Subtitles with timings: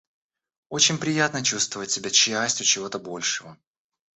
[0.69, 3.55] Очень приятно чувствовать себя частью чего-то большого